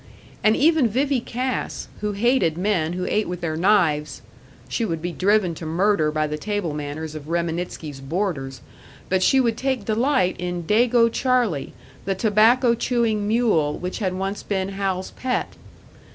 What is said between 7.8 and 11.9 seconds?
boarders, but she would take delight in "Dago Charlie,"